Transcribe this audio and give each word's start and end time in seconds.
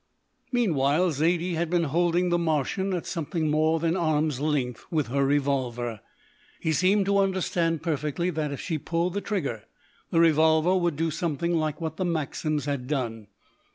Meanwhile, 0.51 1.11
Zaidie 1.11 1.53
had 1.53 1.69
been 1.69 1.83
holding 1.83 2.29
the 2.29 2.39
Martian 2.39 2.91
at 2.95 3.05
something 3.05 3.51
more 3.51 3.79
than 3.79 3.95
arm's 3.95 4.39
length 4.39 4.83
with 4.89 5.09
her 5.09 5.23
revolver. 5.23 5.99
He 6.59 6.73
seemed 6.73 7.05
to 7.05 7.19
understand 7.19 7.83
perfectly 7.83 8.31
that, 8.31 8.51
if 8.51 8.59
she 8.59 8.79
pulled 8.79 9.13
the 9.13 9.21
trigger, 9.21 9.65
the 10.09 10.19
revolver 10.19 10.75
would 10.75 10.95
do 10.95 11.11
something 11.11 11.55
like 11.55 11.79
what 11.79 11.97
the 11.97 12.05
Maxims 12.05 12.65
had 12.65 12.87
done. 12.87 13.27